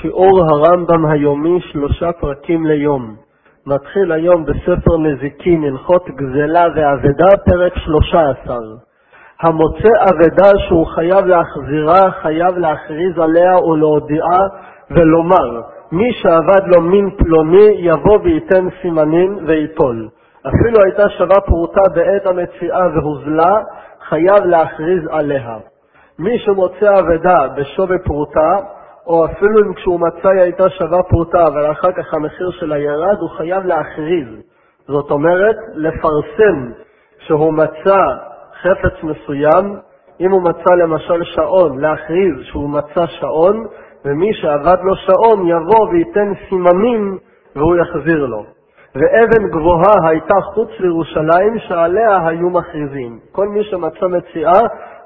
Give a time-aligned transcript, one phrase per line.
[0.00, 3.16] שיעור הרמב"ם היומי שלושה פרקים ליום.
[3.66, 8.60] מתחיל היום בספר נזיקין, הלכות גזלה ואבדה, פרק שלושה עשר.
[9.42, 14.40] המוצא אבדה שהוא חייב להחזירה, חייב להכריז עליה ולהודיעה
[14.90, 15.60] ולומר,
[15.92, 20.08] מי שאבד לו מין פלוני יבוא וייתן סימנים ויטול.
[20.40, 23.56] אפילו הייתה שווה פרוטה בעת המציאה והוזלה,
[24.08, 25.56] חייב להכריז עליה.
[26.18, 28.56] מי שמוצא אבדה בשווה פרוטה,
[29.06, 33.16] או אפילו אם כשהוא מצא היא הייתה שווה פרוטה, אבל אחר כך המחיר שלה ירד,
[33.20, 34.28] הוא חייב להכריז.
[34.88, 36.72] זאת אומרת, לפרסם
[37.18, 37.98] שהוא מצא
[38.62, 39.76] חפץ מסוים,
[40.20, 43.66] אם הוא מצא למשל שעון, להכריז שהוא מצא שעון,
[44.04, 47.18] ומי שעבד לו שעון יבוא וייתן סימנים
[47.56, 48.44] והוא יחזיר לו.
[48.94, 53.18] ואבן גבוהה הייתה חוץ לירושלים שעליה היו מכריזים.
[53.32, 54.60] כל מי שמצא מציאה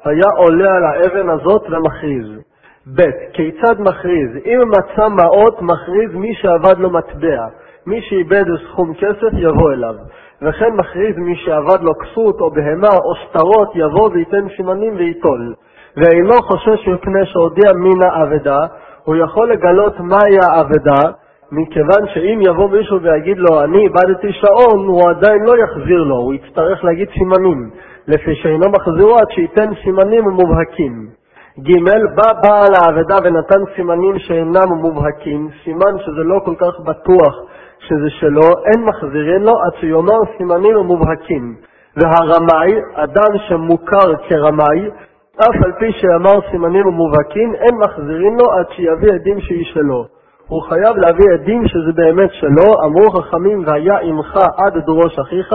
[0.05, 2.50] היה עולה על האבן הזאת ומכריז.
[2.97, 3.03] ב.
[3.33, 4.31] כיצד מכריז?
[4.47, 7.47] אם מצא מעות, מכריז מי שעבד לו מטבע.
[7.87, 9.95] מי שאיבד סכום כסף יבוא אליו.
[10.43, 15.55] וכן מכריז מי שעבד לו כסות או בהמה או שטרות יבוא וייתן סימנים וייטול.
[15.97, 18.59] ואינו חושש מפני שהודיע מן האבדה,
[19.05, 21.11] הוא יכול לגלות מהי האבדה,
[21.53, 26.35] מכיוון שאם יבוא מישהו ויגיד לו, אני איבדתי שעון, הוא עדיין לא יחזיר לו, הוא
[26.35, 27.71] יצטרך להגיד סימנים,
[28.09, 31.20] לפי שאינו מחזירו עד שייתן סימנים מובהקים.
[31.63, 37.35] ג' בא בעל האבדה ונתן סימנים שאינם מובהקים, סימן שזה לא כל כך בטוח
[37.79, 41.55] שזה שלו, אין מחזירים לו עד שיאמר סימנים מובהקים.
[41.97, 44.91] והרמאי, אדם שמוכר כרמאי,
[45.37, 50.05] אף על פי שאמר סימנים מובהקים, אין מחזירים לו עד שיביא עדים שהיא שלו.
[50.49, 55.53] הוא חייב להביא עדים שזה באמת שלו, אמרו חכמים והיה עמך עד דרוש אחיך,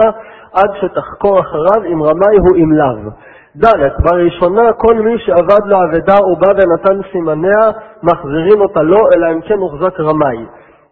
[0.52, 3.10] עד שתחקור אחריו אם רמאי הוא אם לאו.
[3.64, 7.70] ד' בראשונה כל מי שאבד לו אבדה ובא ונתן סימניה,
[8.02, 10.36] מחזירים אותה לו, אלא אם כן הוחזק רמאי.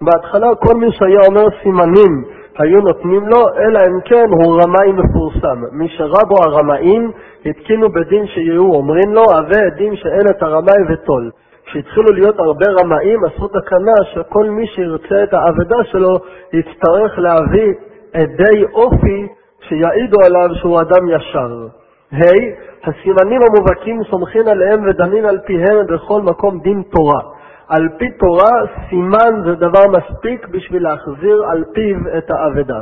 [0.00, 2.24] בהתחלה כל מי שהיה אומר סימנים
[2.58, 5.58] היו נותנים לו, אלא אם כן הוא רמאי מפורסם.
[5.72, 7.12] מי שרבו הרמאים,
[7.46, 11.30] התקינו בדין שיהיו אומרים לו, הווה עדים שאין את הרמאי וטול.
[11.66, 16.14] כשהתחילו להיות הרבה רמאים, עשו תקנה שכל מי שירצה את האבדה שלו,
[16.52, 17.72] יצטרך להביא
[18.12, 19.28] עדי אופי
[19.68, 21.83] שיעידו עליו שהוא אדם ישר.
[22.14, 27.20] ה' הסימנים המובהקים סומכים עליהם ודנים על פיהם בכל מקום דין תורה.
[27.68, 28.50] על פי תורה,
[28.88, 32.80] סימן זה דבר מספיק בשביל להחזיר על פיו את האבדה.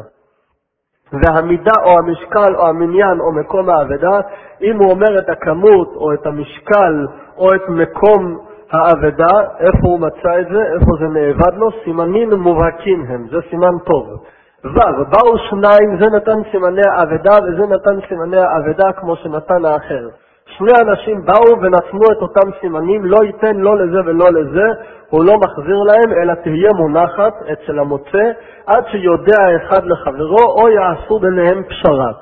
[1.12, 4.20] והמידה או המשקל או המניין או מקום האבדה,
[4.62, 7.06] אם הוא אומר את הכמות או את המשקל
[7.36, 8.38] או את מקום
[8.72, 13.78] האבדה, איפה הוא מצא את זה, איפה זה נאבד לו, סימנים מובהקים הם, זה סימן
[13.84, 14.06] טוב.
[14.64, 20.08] ו' באו שניים, זה נתן סימני האבדה וזה נתן סימני האבדה כמו שנתן האחר.
[20.46, 24.66] שני אנשים באו ונתנו את אותם סימנים, לא ייתן לא לזה ולא לזה,
[25.10, 28.30] הוא לא מחזיר להם, אלא תהיה מונחת אצל המוצא,
[28.66, 32.12] עד שיודע האחד לחברו, או יעשו ביניהם פשרה.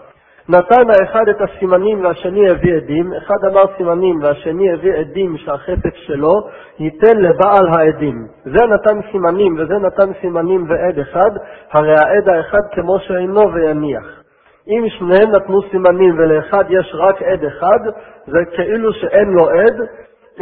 [0.50, 6.48] נתן האחד את הסימנים והשני הביא עדים, אחד אמר סימנים והשני הביא עדים שהחפץ שלו,
[6.78, 8.26] ייתן לבעל העדים.
[8.44, 11.30] זה נתן סימנים וזה נתן סימנים ועד אחד,
[11.72, 14.22] הרי העד האחד כמו שאינו ויניח.
[14.68, 17.78] אם שניהם נתנו סימנים ולאחד יש רק עד אחד,
[18.26, 19.76] זה כאילו שאין לו עד,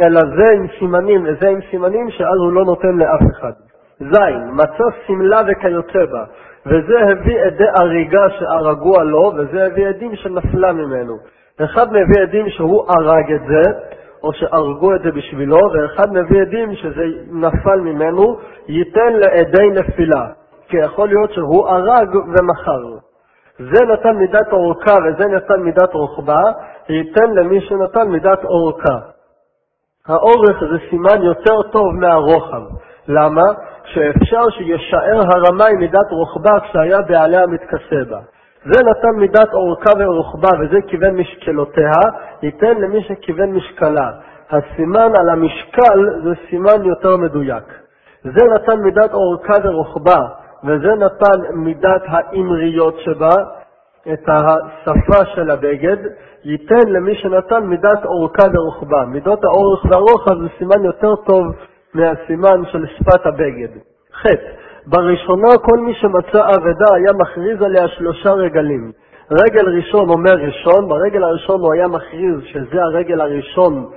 [0.05, 3.51] אלא זה עם סימנים וזה עם סימנים שאז הוא לא נותן לאף אחד.
[3.99, 4.17] ז.
[4.51, 6.23] מצא שמלה וכיוצא בה.
[6.65, 11.17] וזה הביא עדי הריגה שהרגוה לו, וזה הביא עדים שנפלה ממנו.
[11.63, 13.71] אחד מביא עדים שהוא הרג את זה,
[14.23, 18.37] או שהרגו את זה בשבילו, ואחד מביא עדים שזה נפל ממנו,
[18.67, 20.27] ייתן לעדי נפילה,
[20.67, 22.83] כי יכול להיות שהוא הרג ומכר.
[23.59, 26.41] זה נתן מידת אורכה וזה נתן מידת רוחבה,
[26.89, 28.97] ייתן למי שנתן מידת אורכה.
[30.07, 32.61] האורך זה סימן יותר טוב מהרוחב.
[33.09, 33.43] למה?
[33.85, 38.19] שאפשר שישאר הרמאי מידת רוחבה כשהיה בעליה מתכסה בה.
[38.65, 42.01] זה נתן מידת אורכה ורוחבה, וזה כיוון משקלותיה,
[42.43, 44.11] ייתן למי שכיוון משקלה.
[44.51, 47.63] הסימן על המשקל זה סימן יותר מדויק.
[48.23, 50.27] זה נתן מידת אורכה ורוחבה,
[50.63, 53.33] וזה נתן מידת האמריות שבה,
[54.13, 55.97] את השפה של הבגד,
[56.43, 59.05] ייתן למי שנתן מידת אורכה ורוחבה.
[59.05, 61.45] מידות האורך והרוחב זה סימן יותר טוב
[61.93, 63.69] מהסימן של שפת הבגד.
[64.13, 64.25] ח.
[64.85, 68.91] בראשונה כל מי שמצא אבדה היה מכריז עליה שלושה רגלים.
[69.31, 73.89] רגל ראשון אומר ראשון, ברגל הראשון הוא היה מכריז שזה הרגל הראשון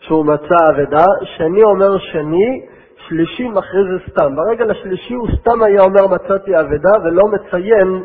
[0.00, 1.04] שהוא מצא אבדה,
[1.36, 2.66] שני אומר שני,
[3.08, 4.36] שלישי מכריז סתם.
[4.36, 8.02] ברגל השלישי הוא סתם היה אומר מצאתי אבדה ולא מציין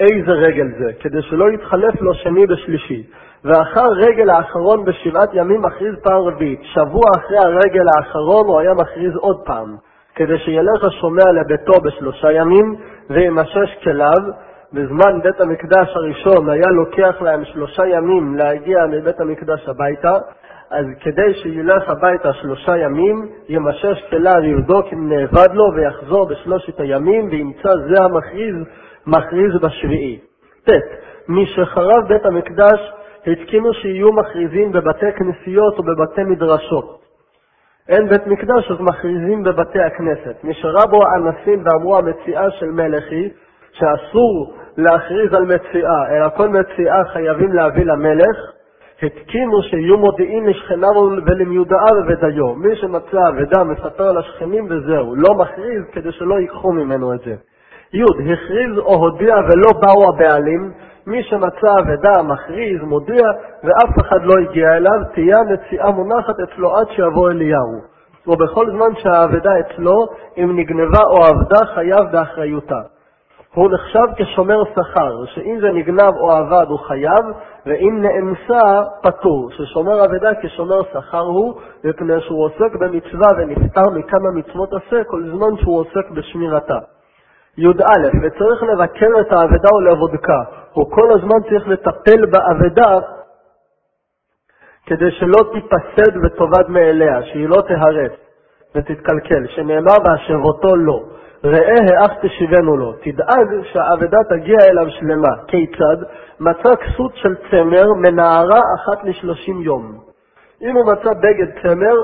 [0.00, 3.06] איזה רגל זה, כדי שלא יתחלף לו שני בשלישי.
[3.44, 6.60] ואחר רגל האחרון בשבעת ימים מכריז פעם רביעית.
[6.62, 9.76] שבוע אחרי הרגל האחרון הוא היה מכריז עוד פעם,
[10.14, 12.76] כדי שילך השומע לביתו בשלושה ימים
[13.10, 14.18] וימשש כליו.
[14.72, 20.16] בזמן בית המקדש הראשון היה לוקח להם שלושה ימים להגיע מבית המקדש הביתה,
[20.70, 27.28] אז כדי שילך הביתה שלושה ימים, ימשש כליו, יבדוק אם נאבד לו ויחזור בשלושת הימים,
[27.30, 28.56] וימצא זה המכריז,
[29.06, 30.18] מכריז בשביעי.
[30.64, 30.70] ט.
[31.28, 32.92] משחרב בית המקדש
[33.26, 37.02] התקינו שיהיו מכריזים בבתי כנסיות ובבתי מדרשות.
[37.88, 40.44] אין בית מקדש, אז מכריזים בבתי הכנסת.
[40.44, 43.30] משרבו האנסים ואמרו המציאה של מלך היא
[43.72, 48.36] שאסור להכריז על מציאה, אלא כל מציאה חייבים להביא למלך,
[49.02, 50.94] התקינו שיהיו מודיעים לשכניו
[51.26, 52.54] ולמיודעיו ודיו.
[52.54, 57.34] מי שמצא אבדה מספר לשכנים וזהו, לא מכריז כדי שלא ייקחו ממנו את זה.
[57.94, 58.02] י.
[58.02, 60.72] הכריז או הודיע ולא באו הבעלים,
[61.06, 63.26] מי שמצא אבדה מכריז, מודיע,
[63.64, 67.92] ואף אחד לא הגיע אליו, תהיה הנציאה מונחת אצלו עד שיבוא אליהו.
[68.26, 70.06] ובכל זמן שהאבדה אצלו,
[70.38, 72.80] אם נגנבה או אבדה, חייב באחריותה.
[73.54, 77.24] הוא נחשב כשומר שכר, שאם זה נגנב או אבד הוא חייב,
[77.66, 84.68] ואם נאנסה, פטור, ששומר אבדה כשומר שכר הוא, מפני שהוא עוסק במצווה ונפטר מכמה מצוות
[84.72, 86.78] עשה כל זמן שהוא עוסק בשמירתה.
[87.58, 90.42] י"א, וצריך לבקר את האבדה ולבודקה.
[90.72, 92.98] הוא כל הזמן צריך לטפל באבדה
[94.86, 98.12] כדי שלא תיפסד ותאבד מאליה, שהיא לא תהרס
[98.74, 101.02] ותתקלקל, שנאמר והשבותו לא.
[101.44, 105.36] ראה האח תשיבנו לו, תדאג שהאבדה תגיע אליו שלמה.
[105.46, 105.96] כיצד?
[106.40, 109.98] מצא כסות של צמר מנערה אחת לשלושים יום.
[110.62, 111.94] אם הוא מצא בגד צמר,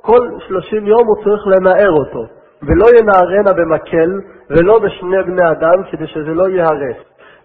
[0.00, 2.24] כל שלושים יום הוא צריך לנער אותו,
[2.66, 4.20] ולא ינערנה במקל
[4.50, 6.96] ולא בשני בני אדם, כדי שזה לא ייהרס.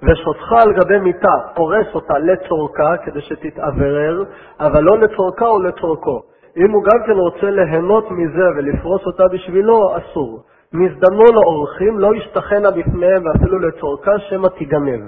[0.03, 4.23] ושותך על גבי מיטה, פורס אותה לצורכה, כדי שתתאוורר,
[4.59, 6.21] אבל לא לצורכה או לצורכו.
[6.57, 10.43] אם הוא גם כן רוצה ליהנות מזה ולפרוס אותה בשבילו, אסור.
[10.73, 15.01] מזדמנו לאורחים, לא ישתחנה בפניהם ואפילו לצורכה, שמא תיגנב.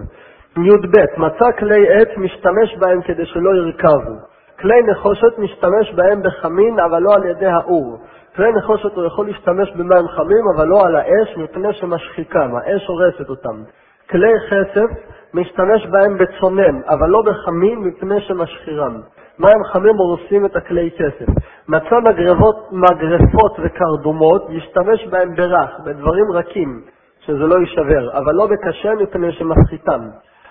[0.57, 4.15] י"ב, מצא כלי עץ, משתמש בהם כדי שלא ירכבו.
[4.59, 7.97] כלי נחושת משתמש בהם בחמין, אבל לא על ידי האור.
[8.35, 13.29] כלי נחושת הוא יכול להשתמש במים חמים, אבל לא על האש, מפני שמשחיקם, האש הורסת
[13.29, 13.63] אותם.
[14.09, 14.89] כלי חסף
[15.33, 19.01] משתמש בהם בצונן, אבל לא בחמין, מפני שמשחירם.
[19.39, 21.25] מים חמים הורסים את הכלי כסף.
[21.67, 26.81] מצא מגרבות, מגרפות וקרדומות, ישתמש בהם ברך, בדברים רכים,
[27.19, 30.01] שזה לא יישבר, אבל לא בקשה מפני שמפחיתם.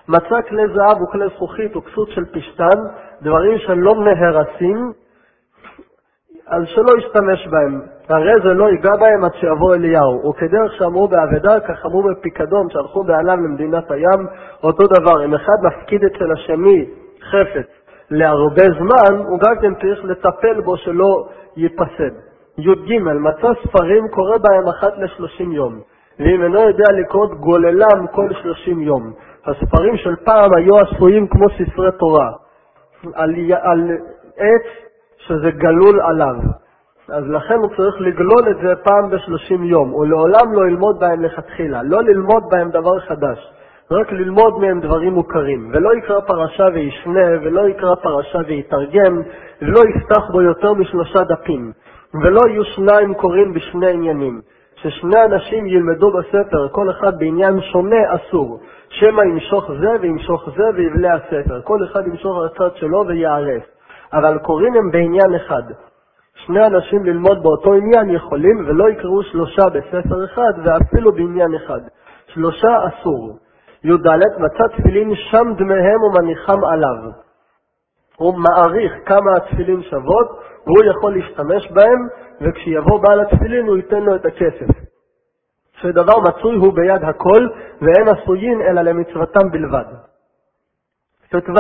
[0.09, 2.79] מצא כלי זהב וכלי זכוכית וכסות של פשתן,
[3.23, 4.93] דברים שלא נהרסים,
[6.47, 7.81] אז שלא ישתמש בהם.
[8.09, 10.31] הרי זה לא ייגע בהם עד שיבוא אליהו.
[10.31, 14.27] וכדרך שאמרו באבדה, כך אמרו בפיקדון, שהלכו בעליו למדינת הים,
[14.63, 15.25] אותו דבר.
[15.25, 16.87] אם אחד מפקיד אצל השני
[17.31, 17.67] חפץ
[18.11, 22.15] להרבה זמן, הוא גם כן צריך לטפל בו שלא ייפסד.
[22.59, 25.81] י"ג, מצא ספרים קורא בהם אחת לשלושים יום,
[26.19, 29.13] ואם אינו יודע לקרות גוללם כל שלושים יום.
[29.47, 32.31] הספרים של פעם היו עשויים כמו ספרי תורה,
[33.15, 33.91] על, על
[34.37, 34.92] עץ
[35.27, 36.35] שזה גלול עליו.
[37.09, 41.83] אז לכן הוא צריך לגלול את זה פעם בשלושים יום, ולעולם לא ללמוד בהם לכתחילה,
[41.83, 43.53] לא ללמוד בהם דבר חדש.
[43.91, 49.23] רק ללמוד מהם דברים מוכרים, ולא יקרא פרשה וישנה, ולא יקרא פרשה ויתרגם,
[49.63, 51.73] ולא יפתח בו יותר משלושה דפים,
[52.23, 54.41] ולא יהיו שניים קוראים בשני עניינים.
[54.83, 58.61] ששני אנשים ילמדו בספר, כל אחד בעניין שונה אסור.
[58.89, 61.61] שמא ימשוך זה וימשוך זה ויבלה הספר.
[61.65, 63.63] כל אחד ימשוך על הצד שלו ויערף.
[64.13, 65.63] אבל קוראים הם בעניין אחד.
[66.35, 71.81] שני אנשים ללמוד באותו עניין יכולים, ולא יקראו שלושה בספר אחד, ואפילו בעניין אחד.
[72.27, 73.39] שלושה אסור.
[73.85, 74.07] י"ד
[74.39, 77.11] מצא תפילין שם דמיהם ומניחם עליו.
[78.17, 80.29] הוא מעריך כמה התפילין שוות,
[80.67, 82.09] והוא יכול להשתמש בהם,
[82.41, 84.83] וכשיבוא בעל התפילין הוא ייתן לו את הכסף.
[85.81, 87.49] שדבר מצוי הוא ביד הכל,
[87.81, 89.85] ואין עשויין אלא למצוותם בלבד.
[91.31, 91.53] ט"ו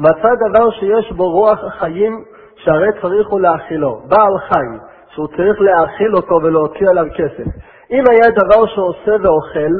[0.00, 2.24] מצא דבר שיש בו רוח החיים,
[2.56, 4.00] שהרי צריך הוא להאכילו.
[4.08, 4.66] בעל חי,
[5.14, 7.50] שהוא צריך להאכיל אותו ולהוציא עליו כסף.
[7.90, 9.72] אם היה דבר שעושה ואוכל,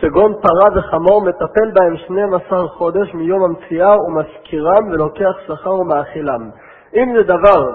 [0.00, 6.50] כגון פרה וחמור, מטפל בהם 12 חודש מיום המציאה ומשכירם ולוקח שכר ומאכילם.
[6.94, 7.72] אם זה דבר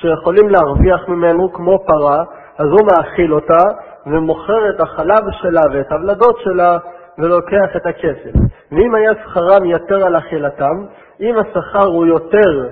[0.00, 2.24] שיכולים להרוויח ממנו כמו פרה,
[2.58, 3.62] אז הוא מאכיל אותה
[4.06, 6.78] ומוכר את החלב שלה ואת הוולדות שלה
[7.18, 8.32] ולוקח את הכסף.
[8.74, 10.84] ואם היה שכרם יתר על אכילתם,
[11.20, 12.68] אם השכר הוא יותר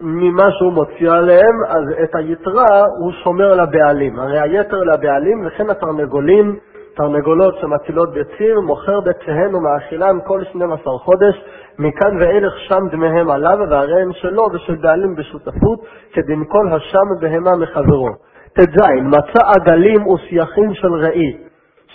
[0.00, 4.18] ממה שהוא מוציא עליהם, אז את היתרה הוא שומר לבעלים.
[4.18, 6.58] הרי היתר לבעלים וכן התרנגולים
[6.96, 11.44] תרנגולות שמטילות ביצים, מוכר ביציהן ומאכילן כל 12 חודש,
[11.78, 15.80] מכאן ואילך שם דמיהם עליו, והרי הם שלו ושל בעלים בשותפות,
[16.12, 18.08] כדין כל השם בהמה מחברו.
[18.52, 21.45] ט"ז מצא עגלים וסייחים של ראי,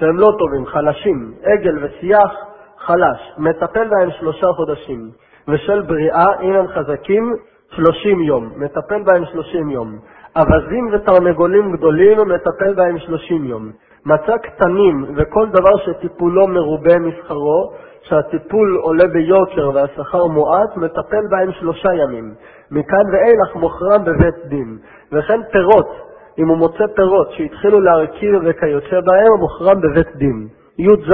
[0.02, 2.32] שהם לא טובים, חלשים, עגל וסייח,
[2.78, 5.10] חלש, מטפל בהם שלושה חודשים,
[5.48, 7.36] ושל בריאה, אם הם חזקים,
[7.70, 10.00] שלושים יום, מטפל בהם שלושים יום.
[10.36, 13.72] אווזים ותרנגולים גדולים, מטפל בהם שלושים יום.
[14.06, 21.94] מצא קטנים וכל דבר שטיפולו מרובה משכרו, שהטיפול עולה ביוקר והשכר מועט, מטפל בהם שלושה
[21.94, 22.34] ימים.
[22.72, 24.78] מכאן ואילך מוכרם בבית דין.
[25.12, 30.48] וכן פירות, אם הוא מוצא פירות שהתחילו להרכיר וכיוצא בהם, מוכרם בבית דין.
[30.78, 31.10] י"ז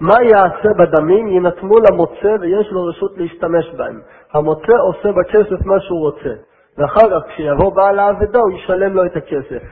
[0.00, 1.28] מה יעשה בדמים?
[1.28, 4.00] יינתנו למוצא ויש לו רשות להשתמש בהם.
[4.32, 6.34] המוצא עושה בכסף מה שהוא רוצה.
[6.78, 9.62] ואחר כך, כשיבוא בעל האבדה, הוא ישלם לו את הכסף.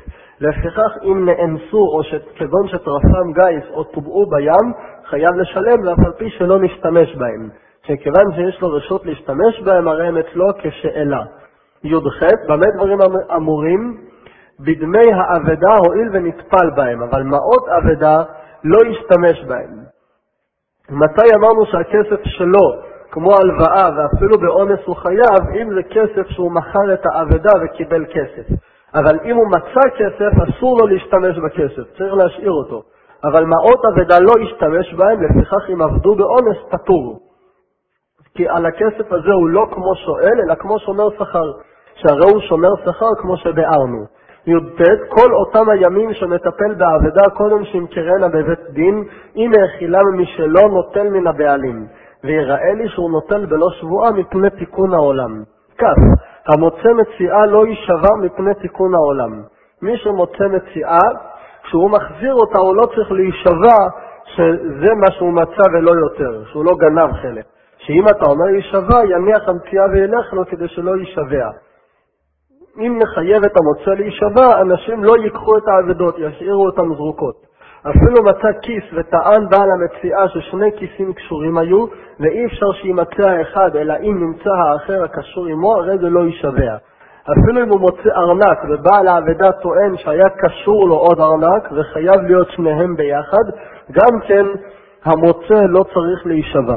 [0.40, 2.00] לפיכך, אם נאנסו, או
[2.36, 4.72] כגון שטרפם גיס, או טובעו בים,
[5.04, 7.48] חייב לשלם, ואף על פי שלא נשתמש בהם.
[7.86, 11.22] שכיוון שיש לו רשות להשתמש בהם, הרי הם אצלו כשאלה.
[11.84, 13.96] י"ח, במה דברים אמ-, אמורים?
[14.60, 18.22] בדמי האבדה הואיל ונטפל בהם, אבל מעות אבדה
[18.64, 19.84] לא ישתמש בהם.
[20.90, 26.94] מתי אמרנו שהכסף שלו, כמו הלוואה ואפילו באונס הוא חייב, אם זה כסף שהוא מכר
[26.94, 28.46] את האבדה וקיבל כסף.
[28.94, 32.82] אבל אם הוא מצא כסף, אסור לו להשתמש בכסף, צריך להשאיר אותו.
[33.24, 37.20] אבל מעות אבדה לא ישתמש בהם, לפיכך אם עבדו באונס, פטור.
[38.34, 41.52] כי על הכסף הזה הוא לא כמו שואל, אלא כמו שומר שכר,
[41.94, 44.04] שהרי הוא שומר שכר כמו שביארנו.
[44.46, 49.04] י"ט כל אותם הימים שמטפל באבדה קודם שימכרנה בבית דין,
[49.36, 51.86] אם האכילם משלו נוטל מן הבעלים,
[52.24, 55.42] ויראה לי שהוא נוטל בלא שבועה מפני תיקון העולם.
[55.78, 55.84] כ'
[56.46, 59.42] המוצא מציאה לא יישבע מפני תיקון העולם.
[59.82, 61.08] מי שמוצא מציאה,
[61.62, 63.76] כשהוא מחזיר אותה הוא לא צריך להישבע
[64.24, 67.44] שזה מה שהוא מצא ולא יותר, שהוא לא גנב חלק.
[67.78, 71.50] שאם אתה אומר יישבע, יניח המציאה וילך לו כדי שלא יישבע.
[72.78, 77.34] אם נחייב את המוצא להישבע, אנשים לא ייקחו את האבדות, ישאירו אותן זרוקות.
[77.90, 81.86] אפילו מצא כיס וטען בעל המציאה ששני כיסים קשורים היו,
[82.20, 86.76] ואי אפשר שימצא האחד, אלא אם נמצא האחר הקשור עמו, הרי זה לא יישבע.
[87.32, 92.48] אפילו אם הוא מוצא ארנק ובעל האבדה טוען שהיה קשור לו עוד ארנק וחייב להיות
[92.50, 93.44] שניהם ביחד,
[93.92, 94.46] גם כן
[95.04, 96.76] המוצא לא צריך להישבע.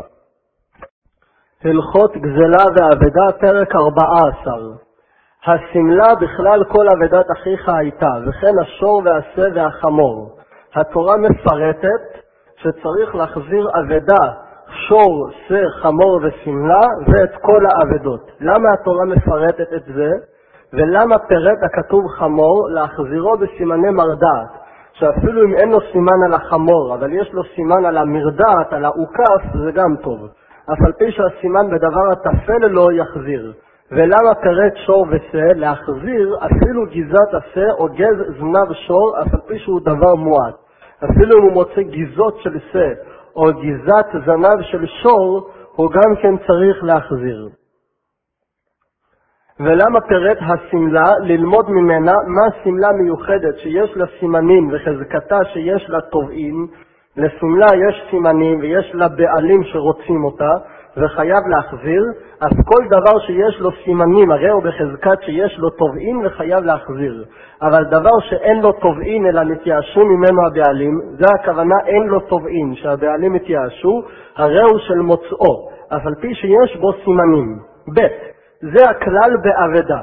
[1.63, 4.86] הלכות גזלה ואבדה, פרק 14
[5.45, 10.37] השמלה בכלל כל אבדת אחיך הייתה, וכן השור והשה והחמור.
[10.75, 12.21] התורה מפרטת
[12.57, 14.33] שצריך להחזיר אבדה,
[14.87, 18.31] שור, שה, חמור ושמלה, ואת כל האבדות.
[18.39, 20.09] למה התורה מפרטת את זה?
[20.73, 24.67] ולמה פירט הכתוב חמור להחזירו בסימני מרדעת?
[24.93, 29.57] שאפילו אם אין לו סימן על החמור, אבל יש לו סימן על המרדעת, על האוכף,
[29.65, 30.19] זה גם טוב.
[30.73, 33.53] אף על פי שהסימן בדבר הטפל לו יחזיר.
[33.91, 35.53] ולמה פירט שור ושה?
[35.55, 40.55] להחזיר אפילו גזת השה או גז זנב שור, אף על פי שהוא דבר מועט.
[41.05, 42.89] אפילו אם הוא מוצא גזות של שה
[43.35, 47.49] או גזת זנב של שור, הוא גם כן צריך להחזיר.
[49.59, 51.11] ולמה פירט השמלה?
[51.21, 56.67] ללמוד ממנה מה שמלה מיוחדת שיש לה סימנים וחזקתה שיש לה תובעים.
[57.17, 60.51] לשמלה יש סימנים ויש לה בעלים שרוצים אותה,
[60.97, 62.03] וחייב להחזיר,
[62.41, 67.25] אז כל דבר שיש לו סימנים, הרי הוא בחזקת שיש לו תובעין וחייב להחזיר.
[67.61, 73.33] אבל דבר שאין לו תובעין אלא נתייאשו ממנו הבעלים, זה הכוונה אין לו תובעין, שהבעלים
[73.33, 74.03] התייאשו,
[74.37, 77.59] הרי הוא של מוצאו, אף על פי שיש בו סימנים.
[77.95, 77.99] ב.
[78.61, 79.99] זה הכלל באבדה.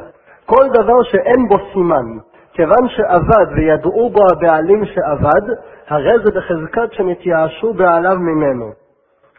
[0.46, 2.06] כל דבר שאין בו סימן,
[2.52, 5.54] כיוון שאבד וידעו בו הבעלים שאבד,
[5.88, 8.70] הרי זה בחזקת שנתייאשו בעליו ממנו.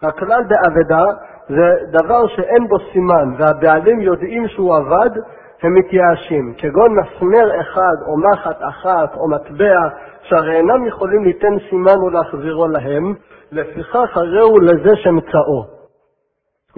[0.02, 1.04] הכלל באבדה
[1.50, 5.10] זה דבר שאין בו סימן והבעלים יודעים שהוא עבד,
[5.64, 9.80] הם מתייאשים, כגון מסמר אחד או מחט אחת או מטבע,
[10.22, 13.14] שהרי אינם יכולים ליתן סימן ולהחזירו להם,
[13.52, 15.76] לפיכך הרי הוא לזה שמצאו.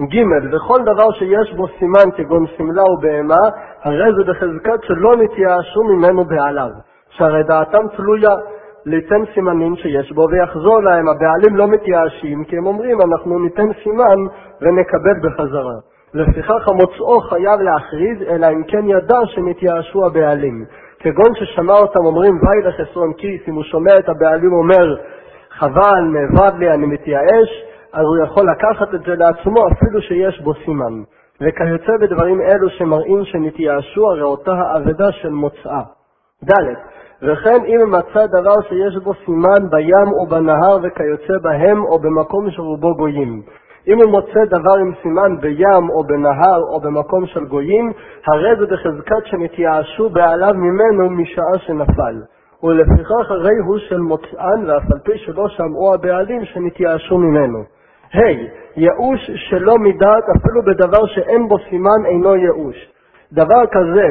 [0.00, 3.48] ג' וכל דבר שיש בו סימן כגון סמלה ובהמה,
[3.82, 6.70] הרי זה בחזקת שלא נתייאשו ממנו בעליו,
[7.10, 8.30] שהרי דעתם תלויה
[8.86, 11.08] ליתן סימנים שיש בו ויחזור להם.
[11.08, 14.18] הבעלים לא מתייאשים כי הם אומרים אנחנו ניתן סימן
[14.60, 15.74] ונקבל בחזרה.
[16.14, 20.64] לפיכך המוצאו חייב להכריז, אלא אם כן ידע שנתייאשו הבעלים.
[21.00, 24.96] כגון ששמע אותם אומרים ואי לחסרון כיס, אם הוא שומע את הבעלים אומר
[25.50, 30.54] חבל, נאבד לי, אני מתייאש, אז הוא יכול לקחת את זה לעצמו אפילו שיש בו
[30.54, 31.02] סימן.
[31.40, 35.82] וכיוצא בדברים אלו שמראים שנתייאשו, הרי אותה האבדה של מוצאה.
[36.44, 36.52] ד.
[37.22, 42.94] וכן אם מצא דבר שיש בו סימן בים או בנהר וכיוצא בהם או במקום שרובו
[42.94, 43.42] גויים.
[43.88, 47.92] אם הוא מוצא דבר עם סימן בים או בנהר או במקום של גויים,
[48.26, 52.22] הרי זה בחזקת שנתייאשו בעליו ממנו משעה שנפל.
[52.62, 57.58] ולפיכך הרי הוא של מוצאן, ואף על פי שלא שמעו הבעלים שנתייאשו ממנו.
[57.58, 58.16] ה.
[58.16, 58.36] Hey,
[58.76, 62.76] ייאוש שלא מדעת אפילו בדבר שאין בו סימן אינו ייאוש.
[63.32, 64.06] דבר כזה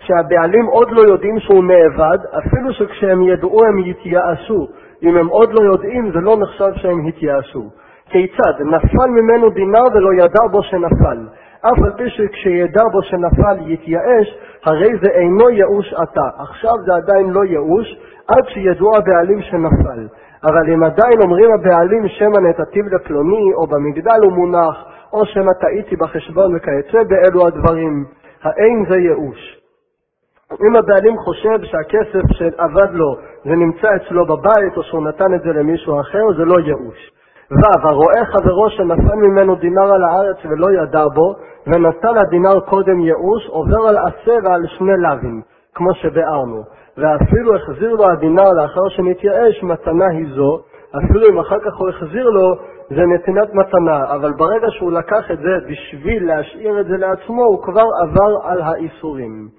[0.00, 4.68] שהבעלים עוד לא יודעים שהוא נאבד, אפילו שכשהם ידעו הם יתייאשו.
[5.02, 7.64] אם הם עוד לא יודעים זה לא נחשב שהם התייאשו.
[8.10, 8.54] כיצד?
[8.60, 11.18] נפל ממנו דינר ולא ידע בו שנפל.
[11.60, 16.28] אף על פי שכשידע בו שנפל יתייאש, הרי זה אינו ייאוש עתה.
[16.38, 17.96] עכשיו זה עדיין לא ייאוש,
[18.28, 20.06] עד שידעו הבעלים שנפל.
[20.44, 25.96] אבל אם עדיין אומרים הבעלים שמא נתתיו לפלוני, או במגדל הוא מונח, או שמא טעיתי
[25.96, 28.04] בחשבון וכיוצא באלו הדברים,
[28.42, 29.57] האין זה ייאוש.
[30.52, 35.52] אם הבעלים חושב שהכסף שאבד לו זה נמצא אצלו בבית, או שהוא נתן את זה
[35.52, 37.12] למישהו אחר, זה לא ייאוש.
[37.50, 41.34] ו' הרואה חברו שנפל ממנו דינר על הארץ ולא ידע בו,
[41.66, 45.42] ונטל הדינר קודם ייאוש, עובר על עשה ועל שני לאווים,
[45.74, 46.62] כמו שביארנו.
[46.96, 50.60] ואפילו החזיר לו הדינר לאחר שנתייאש, מתנה היא זו,
[50.96, 52.54] אפילו אם אחר כך הוא החזיר לו,
[52.90, 57.62] זה נתינת מתנה, אבל ברגע שהוא לקח את זה בשביל להשאיר את זה לעצמו, הוא
[57.62, 59.57] כבר עבר על האיסורים.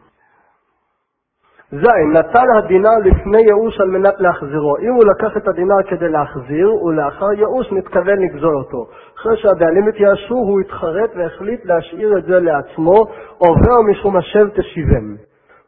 [1.71, 1.83] ז.
[2.13, 4.77] נטל הדינר לפני ייאוש על מנת להחזירו.
[4.77, 8.87] אם הוא לקח את הדינר כדי להחזיר, ולאחר ייאוש מתכוון לגזול אותו.
[9.19, 12.93] אחרי שהבעלים התייאשו, הוא התחרט והחליט להשאיר את זה לעצמו,
[13.37, 15.15] עובר משום השב תשיבם.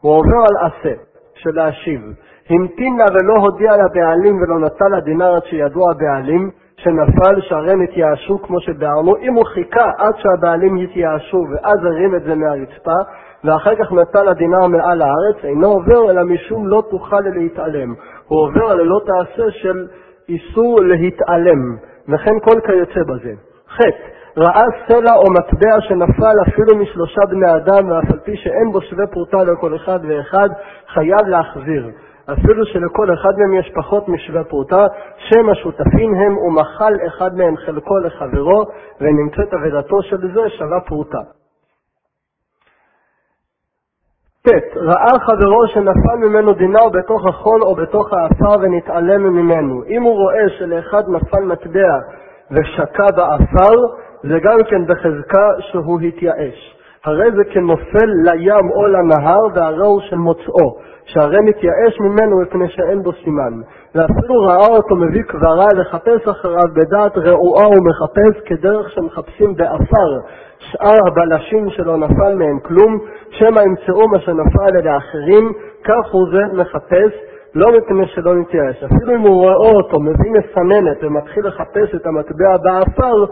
[0.02, 0.94] הוא עובר על עשה,
[1.36, 2.02] של להשיב.
[2.50, 8.60] המתין לה ולא הודיע לבעלים ולא נטל הדינר עד שידעו הבעלים, שנפל שהרי נתייאשו כמו
[8.62, 12.98] שביארנו, אם הוא חיכה עד שהבעלים יתייאשו ואז הרים את זה מהרצפה,
[13.44, 17.94] ואחר כך נטל הדינר מעל הארץ, אינו עובר אלא משום לא תוכל להתעלם.
[18.28, 19.88] הוא עובר על לא תעשה של
[20.30, 21.78] איסור להתעלם,
[22.10, 23.34] וכן כל כיוצא בזה.
[23.70, 23.80] ח.
[24.38, 29.08] ראה סלע או מטבע שנפל אפילו משלושה בני אדם, ואף על פי שאין בו שווה
[29.08, 30.50] פרוטה לכל אחד ואחד,
[30.94, 31.90] חייב להחזיר.
[32.34, 34.86] אפילו שלכל אחד מהם יש פחות משווה פרוטה,
[35.18, 38.64] שם השותפים הם ומחל אחד מהם חלקו לחברו,
[39.02, 41.41] ונמצאת אבדתו של זה שווה פרוטה.
[44.48, 44.50] ט.
[44.76, 49.84] ראה חברו שנפל ממנו דינר בתוך החול או בתוך האפר ונתעלם ממנו.
[49.88, 52.00] אם הוא רואה שלאחד נפל מטבע
[52.52, 53.76] ושקע באפר,
[54.24, 56.78] זה גם כן בחזקה שהוא התייאש.
[57.06, 63.04] הרי זה כנופל לים או לנהר והרי הוא של מוצאו, שהרי מתייאש ממנו מפני שאין
[63.04, 63.54] בו סימן.
[63.96, 70.20] ואפילו ראה אותו מביא כברה לחפש אחריו בדעת רעועה הוא מחפש כדרך שמחפשים באפר
[70.70, 75.54] שאר הבלשים שלא נפל מהם כלום, שמא ימצאו מה שנפל לאחרים,
[75.84, 77.12] כך הוא זה מחפש,
[77.56, 78.84] לא מפני שלא נתייאש.
[78.84, 83.26] אפילו אם הוא רואה אותו מביא מסננת ומתחיל לחפש את המטבע באפר,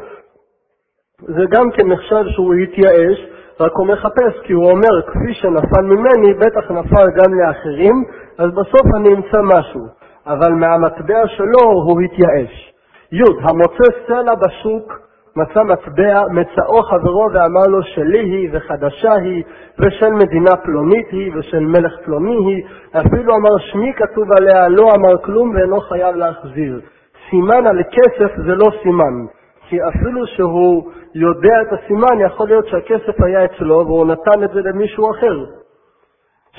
[1.22, 3.28] זה גם כן נחשב שהוא התייאש,
[3.60, 8.04] רק הוא מחפש, כי הוא אומר, כפי שנפל ממני, בטח נפל גם לאחרים,
[8.38, 9.88] אז בסוף אני אמצא משהו.
[10.28, 12.74] אבל מהמטבע שלו הוא התייאש.
[13.12, 13.22] י.
[13.50, 19.44] המוצא סלע בשוק, מצא מטבע, מצאו חברו ואמר לו שלי היא וחדשה היא,
[19.80, 22.64] ושל מדינה פלונית היא, ושל מלך פלוני היא,
[23.02, 26.82] אפילו אמר שמי כתוב עליה, לא אמר כלום ואינו חייב להחזיר.
[27.30, 29.26] סימן על כסף זה לא סימן.
[29.70, 34.62] כי אפילו שהוא יודע את הסימן, יכול להיות שהכסף היה אצלו והוא נתן את זה
[34.62, 35.59] למישהו אחר.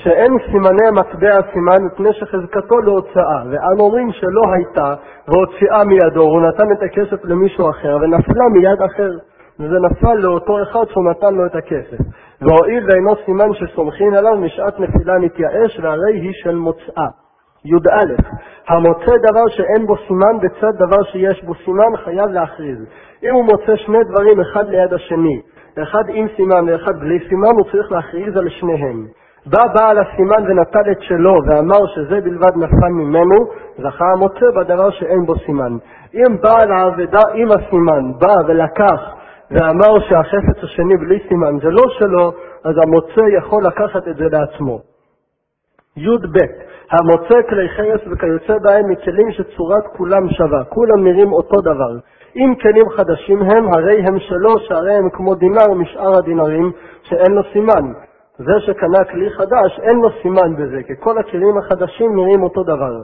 [0.03, 4.93] שאין סימני מטבע סימן מפני שחזקתו להוצאה, ואנו אומרים שלא הייתה
[5.27, 9.11] והוציאה מידו, הוא נתן את הכסף למישהו אחר ונפלה מיד אחר,
[9.59, 11.97] וזה נפל לאותו אחד שהוא נתן לו את הכסף.
[12.41, 17.07] והואיל ואינו סימן שסומכין עליו, משעת נפילה נתייאש, והרי היא של מוצאה.
[17.65, 18.13] י"א
[18.67, 22.77] המוצא דבר שאין בו סימן בצד דבר שיש בו סימן חייב להכריז.
[23.23, 25.41] אם הוא מוצא שני דברים אחד ליד השני,
[25.83, 29.20] אחד עם סימן ואחד בלי סימן, הוא צריך להכריז על שניהם.
[29.45, 33.35] בא בעל הסימן ונטל את שלו ואמר שזה בלבד נפל ממנו,
[33.77, 35.77] זכה המוצא בדבר שאין בו סימן.
[36.13, 39.01] אם בעל האבדה עם הסימן בא ולקח
[39.51, 42.31] ואמר שהחפץ השני בלי סימן זה לא שלו,
[42.63, 44.79] אז המוצא יכול לקחת את זה לעצמו.
[45.97, 46.37] י"ב
[46.91, 51.97] המוצא כלי חרס וכיוצא בהם מכלים שצורת כולם שווה, כולם נראים אותו דבר.
[52.35, 56.71] אם כלים חדשים הם, הרי הם שלו, שהרי הם כמו דינר משאר הדינרים,
[57.03, 57.91] שאין לו סימן.
[58.45, 63.01] זה שקנה כלי חדש, אין לו סימן בזה, כי כל הכלים החדשים נראים אותו דבר.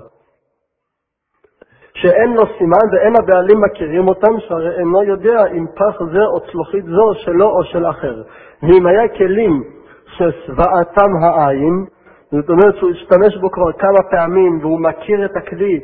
[1.94, 6.86] שאין לו סימן ואין הבעלים מכירים אותם, שהרי אינו יודע אם פח זה או צלוחית
[6.86, 8.24] זו שלו או של אחר.
[8.64, 9.64] ואם היה כלים
[10.06, 11.86] ששבעתם העין,
[12.32, 15.80] זאת אומרת שהוא השתמש בו כבר כמה פעמים והוא מכיר את הכלי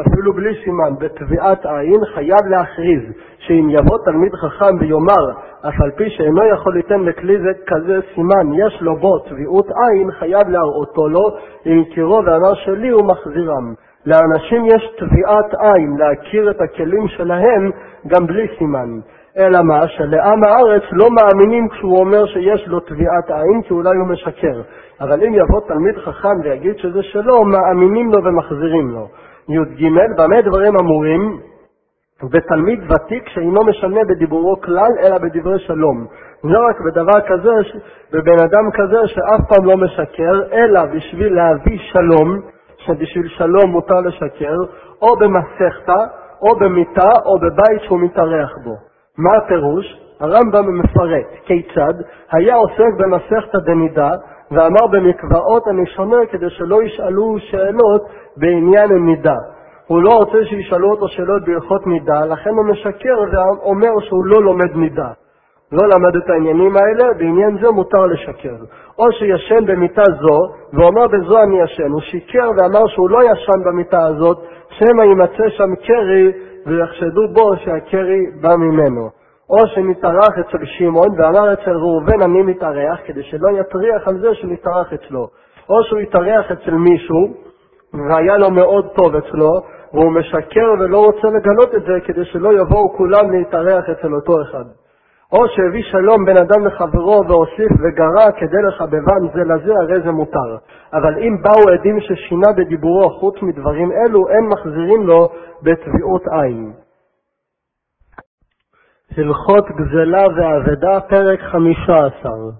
[0.00, 3.02] אפילו בלי סימן, בטביעת עין, חייב להכריז
[3.48, 5.30] שאם יבוא תלמיד חכם ויאמר,
[5.68, 10.10] אף על פי שאינו יכול ליתן לכלי זה כזה סימן, יש לו בו טביעות עין,
[10.10, 11.30] חייב להראותו לו,
[11.66, 13.74] אם הכירו ואמר שלי הוא מחזירם.
[14.06, 17.70] לאנשים יש טביעת עין להכיר את הכלים שלהם
[18.06, 18.88] גם בלי סימן.
[19.38, 19.88] אלא מה?
[19.88, 24.62] שלעם הארץ לא מאמינים כשהוא אומר שיש לו טביעת עין, כי אולי הוא משקר.
[25.00, 29.08] אבל אם יבוא תלמיד חכם ויגיד שזה שלו, מאמינים לו ומחזירים לו.
[29.48, 31.38] י"ג, במה דברים אמורים?
[32.22, 36.06] בתלמיד ותיק שאינו משנה בדיבורו כלל, אלא בדברי שלום.
[36.44, 37.78] לא רק בדבר כזה,
[38.12, 42.40] בבן אדם כזה שאף פעם לא משקר, אלא בשביל להביא שלום,
[42.76, 44.56] שבשביל שלום מותר לשקר,
[45.02, 46.04] או במסכתא,
[46.42, 48.74] או במיטה, או בבית שהוא מתארח בו.
[49.18, 49.98] מה הפירוש?
[50.20, 51.94] הרמב"ם מפרט כיצד
[52.32, 54.10] היה עוסק במסכתא דנידה,
[54.50, 58.02] ואמר במקוואות אני שונה כדי שלא ישאלו שאלות
[58.36, 59.36] בעניין מידה.
[59.88, 64.76] הוא לא רוצה שישאלו אותו שאלות בהלכות מידה, לכן הוא משקר ואומר שהוא לא לומד
[64.76, 65.10] מידה.
[65.72, 68.56] לא למד את העניינים האלה, בעניין זה מותר לשקר.
[68.98, 70.38] או שישן במיטה זו,
[70.72, 71.90] ואומר בזו אני ישן.
[71.90, 74.38] הוא שיקר ואמר שהוא לא ישן במיטה הזאת,
[74.70, 76.32] שמא יימצא שם קרי
[76.66, 79.10] ויחשדו בו שהקרי בא ממנו.
[79.50, 84.92] או שמתארח אצל שמעון ואמר אצל ראובן אני מתארח, כדי שלא יטריח על זה שמתארח
[84.92, 85.28] אצלו.
[85.68, 87.34] או שהוא יתארח אצל מישהו,
[88.08, 89.50] והיה לו מאוד טוב אצלו,
[89.92, 94.64] והוא משקר ולא רוצה לגלות את זה כדי שלא יבואו כולם להתארח אצל אותו אחד.
[95.32, 100.56] או שהביא שלום בין אדם לחברו והוסיף וגרע כדי לחבבם זה לזה, הרי זה מותר.
[100.92, 105.28] אבל אם באו עדים ששינה בדיבורו חוץ מדברים אלו, אין מחזירים לו
[105.62, 106.72] בתביעות עין.
[109.16, 112.50] הלכות גזלה ואבדה, פרק חמישה עשר.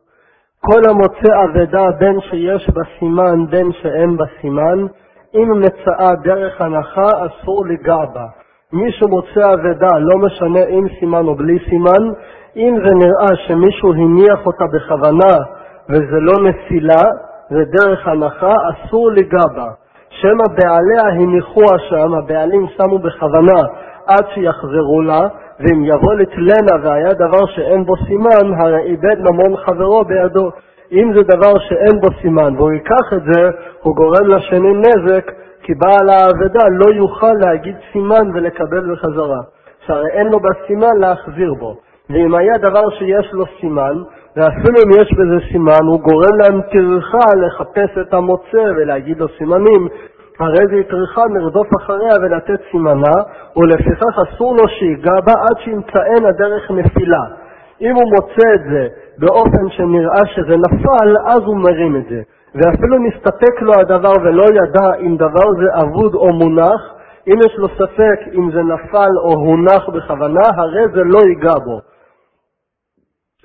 [0.60, 4.86] כל המוצא אבדה בין שיש בה סימן בין שאין בה סימן,
[5.34, 8.26] אם מצאה דרך הנחה אסור לגע בה.
[8.72, 12.12] מי שמוצא אבדה, לא משנה עם סימן או בלי סימן,
[12.56, 15.36] אם זה נראה שמישהו הניח אותה בכוונה
[15.88, 17.02] וזה לא נפילה,
[17.50, 19.68] זה דרך הנחה, אסור לגע בה.
[20.10, 23.60] שמא בעליה הניחוה שם, הבעלים שמו בכוונה
[24.06, 25.20] עד שיחזרו לה,
[25.60, 30.50] ואם יבוא לתלנה והיה דבר שאין בו סימן, הרי איבד ממון חברו בידו.
[30.92, 33.50] אם זה דבר שאין בו סימן והוא ייקח את זה,
[33.82, 35.30] הוא גורם לשני נזק,
[35.62, 39.40] כי בעל האבדה לא יוכל להגיד סימן ולקבל בחזרה.
[39.86, 41.76] שהרי אין לו בסימן להחזיר בו.
[42.10, 43.96] ואם היה דבר שיש לו סימן,
[44.36, 49.88] ואפילו אם יש בזה סימן, הוא גורם להם טרחה לחפש את המוצא ולהגיד לו סימנים,
[50.40, 53.16] הרי זה יטרחה לרדוף אחריה ולתת סימנה,
[53.56, 57.22] ולפיכך אסור לו שיגע בה עד שימצאנה דרך נפילה.
[57.80, 62.22] אם הוא מוצא את זה באופן שנראה שזה נפל, אז הוא מרים את זה.
[62.54, 66.80] ואפילו נסתפק לו הדבר ולא ידע אם דבר זה אבוד או מונח,
[67.28, 71.80] אם יש לו ספק אם זה נפל או הונח בכוונה, הרי זה לא ייגע בו.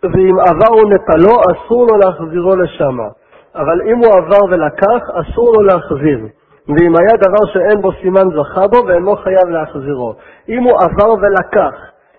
[0.04, 3.08] ואם עבר ונטלו, אסור לו להחזירו לשמה.
[3.56, 6.20] אבל אם הוא עבר ולקח, אסור לו להחזיר.
[6.68, 10.14] ואם היה דבר שאין בו סימן זכה בו, ואינו חייב להחזירו.
[10.50, 11.76] אם הוא עבר ולקח,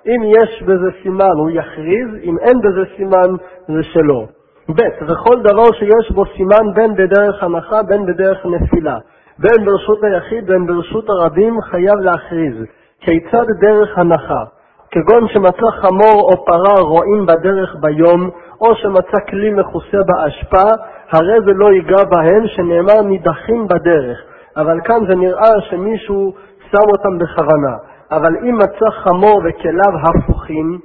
[0.06, 3.30] אם יש בזה סימן הוא יכריז, אם אין בזה סימן
[3.68, 4.26] זה שלו.
[4.68, 4.80] ב.
[5.08, 8.98] וכל דבר שיש בו סימן בין בדרך הנחה בין בדרך נפילה,
[9.38, 12.54] בין ברשות היחיד בין ברשות הרבים, חייב להכריז.
[13.00, 14.44] כיצד דרך הנחה?
[14.90, 20.68] כגון שמצא חמור או פרה רועים בדרך ביום, או שמצא כלי מכוסה באשפה,
[21.12, 24.18] הרי זה לא ייגע בהם, שנאמר נידחים בדרך.
[24.56, 26.34] אבל כאן זה נראה שמישהו
[26.70, 27.93] שם אותם בכוונה.
[28.10, 30.78] אבל אם מצא חמור וכליו הפוכים,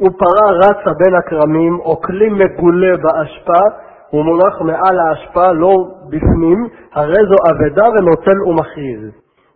[0.00, 3.62] ופרה רצה בין הכרמים, או כלי מגולה באשפה,
[4.10, 5.74] הוא מונח מעל האשפה, לא
[6.08, 9.10] בפנים, הרי זו אבדה ונוטל ומכריז.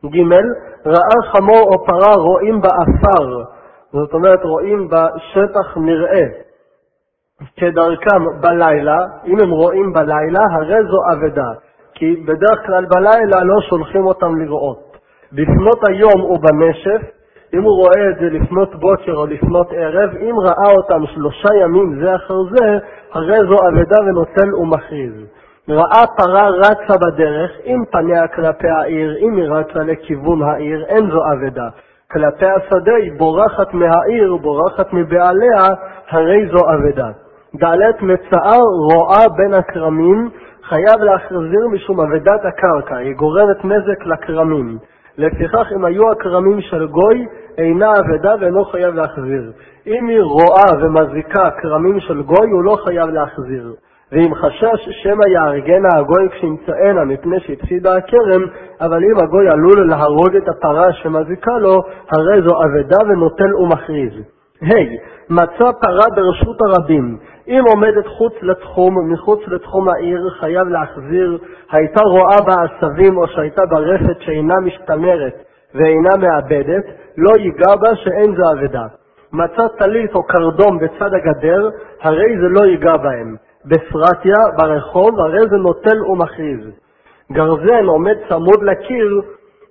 [0.07, 0.17] ג.
[0.87, 3.43] ראה חמור או פרה רועים באפר,
[3.93, 6.25] זאת אומרת רועים בשטח מרעה,
[7.57, 11.51] כדרכם בלילה, אם הם רועים בלילה, הרי זו אבדה,
[11.95, 14.84] כי בדרך כלל בלילה לא שולחים אותם לראות.
[15.37, 17.03] לפנות היום ובנשף,
[17.55, 22.01] אם הוא רואה את זה לפנות בוקר או לפנות ערב, אם ראה אותם שלושה ימים
[22.01, 22.79] זה אחר זה,
[23.13, 25.13] הרי זו אבדה ונוטל ומכריז.
[25.69, 31.21] ראה פרה רצה בדרך, אם פניה כלפי העיר, אם היא רצה לכיוון העיר, אין זו
[31.33, 31.69] אבדה.
[32.13, 35.65] כלפי השדה היא בורחת מהעיר, בורחת מבעליה,
[36.11, 37.09] הרי זו אבדה.
[37.57, 38.57] ד' מצאה
[38.93, 40.31] רואה בין הכרמים,
[40.69, 44.79] חייב להחזיר משום אבדת הקרקע, היא גורמת נזק לכרמים.
[45.19, 47.27] לפיכך אם היו הכרמים של גוי,
[47.59, 49.53] אינה אבדה ואינו חייב להחזיר.
[49.87, 53.75] אם היא רואה ומזיקה כרמים של גוי, הוא לא חייב להחזיר.
[54.13, 58.43] ואם חשש שמא יהרגנה הגוי כשימצאנה מפני שהפסידה הכרם,
[58.81, 64.13] אבל אם הגוי עלול להרוג את הפרה שמזיקה לו, הרי זו אבדה ונוטל ומכריז.
[64.21, 64.35] ה.
[64.65, 64.89] Hey,
[65.31, 67.19] מצא פרה ברשות הרבים.
[67.49, 71.39] אם עומדת חוץ לתחום, מחוץ לתחום העיר, חייב להחזיר,
[71.75, 75.35] הייתה רואה בה עשבים או שהייתה ברפת שאינה משתמרת
[75.75, 76.85] ואינה מאבדת,
[77.17, 78.87] לא ייגע בה שאין זו אבדה.
[79.33, 81.71] מצא טלית או קרדום בצד הגדר,
[82.03, 83.37] הרי זה לא ייגע בהם.
[83.65, 86.61] בפרטיה, ברחוב, הרי זה נוטל ומכריז.
[87.33, 89.21] גרזן עומד צמוד לקיר,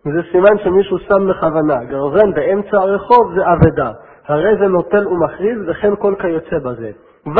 [0.03, 1.83] זה סימן שמישהו שם בכוונה.
[1.83, 3.91] גרזן באמצע הרחוב זה אבדה.
[4.27, 6.91] הרי זה נוטל ומכריז, וכן כל כיוצא בזה.
[7.27, 7.39] ו.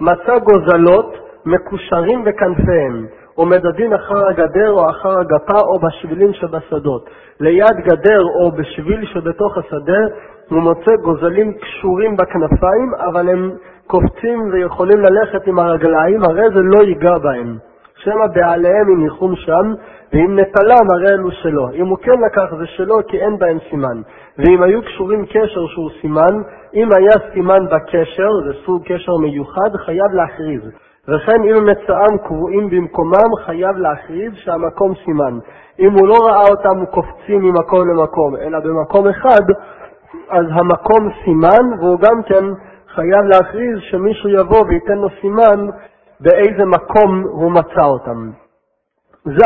[0.00, 1.14] מצא גוזלות
[1.46, 3.06] מקושרים בכנפיהם,
[3.38, 7.10] ומדדים אחר הגדר או אחר הגפה או בשבילים שבשדות.
[7.40, 10.00] ליד גדר או בשביל שבתוך השדה
[10.48, 13.50] הוא מוצא גוזלים קשורים בכנפיים, אבל הם
[13.86, 17.58] קופצים ויכולים ללכת עם הרגליים, הרי זה לא ייגע בהם.
[17.96, 19.74] שמא בעליהם יניחום שם,
[20.12, 21.70] ואם נטלם הרי אלו שלו.
[21.74, 24.00] אם הוא כן לקח זה שלו כי אין בהם סימן.
[24.38, 26.42] ואם היו קשורים קשר שהוא סימן,
[26.74, 30.62] אם היה סימן בקשר, זה סוג קשר מיוחד, חייב להכריז.
[31.08, 35.38] וכן אם מצאם קבועים במקומם, חייב להכריז שהמקום סימן.
[35.78, 39.42] אם הוא לא ראה אותם קופצים ממקום למקום, אלא במקום אחד,
[40.30, 42.44] אז המקום סימן, והוא גם כן
[42.94, 45.66] חייב להכריז שמישהו יבוא וייתן לו סימן
[46.20, 48.30] באיזה מקום הוא מצא אותם.
[49.24, 49.40] ז.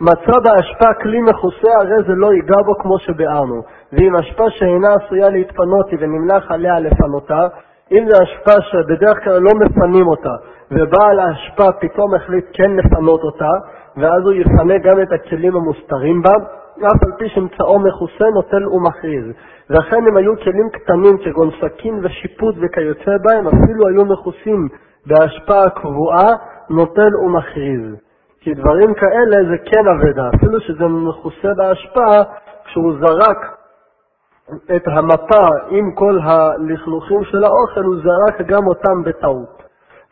[0.00, 3.62] מצא באשפה כלי מכוסה, הרי זה לא ייגע בו כמו שביארנו.
[3.92, 7.46] ואם אשפה שאינה עשויה להתפנות היא ונמלך עליה לפנותה,
[7.92, 10.34] אם זו אשפה שבדרך כלל לא מפנים אותה,
[10.70, 13.50] ובעל האשפה פתאום החליט כן לפנות אותה,
[13.96, 16.32] ואז הוא יפנה גם את הכלים המוסתרים בה,
[16.78, 19.24] אף על פי שמצאו מכוסה נוטל ומכריז.
[19.70, 24.68] וכן אם היו כלים קטנים כגון סכין ושיפוט וכיוצא בהם, אפילו היו מכוסים
[25.06, 26.28] בהשפעה קבועה,
[26.70, 27.96] נוטל ומכריז.
[28.40, 32.22] כי דברים כאלה זה כן אבדה, אפילו שזה מכוסה בהשפעה,
[32.64, 33.59] כשהוא זרק
[34.76, 39.62] את המפה עם כל הלכלוכים של האוכל, הוא זרק גם אותם בטעות.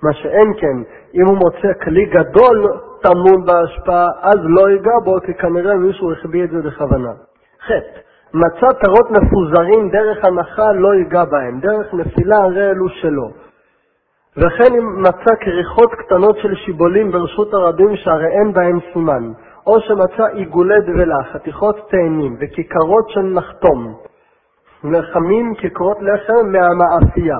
[0.02, 0.76] מה שאין כן,
[1.14, 2.72] אם הוא מוצא כלי גדול
[3.02, 7.12] טמון בהשפעה, אז לא ייגע בו, כי כנראה מישהו החביא את זה בכוונה.
[7.66, 7.70] ח.
[8.34, 13.30] מצא פירות מפוזרים דרך הנחה לא ייגע בהם, דרך נפילה הרי אלו שלו.
[14.36, 19.32] וכן אם מצא כריכות קטנות של שיבולים ברשות הרבים שהרי אין בהם סימן,
[19.66, 23.94] או שמצא עיגולי דבלה, חתיכות תאנים וכיכרות של נחתום,
[24.84, 27.38] לחמים כיכרות לחם מהמאפייה.